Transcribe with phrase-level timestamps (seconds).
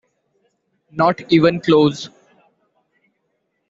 [0.89, 2.09] Not even close.